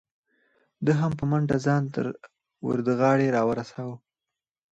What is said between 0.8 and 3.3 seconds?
ده هم په منډه ځان تر وردغاړې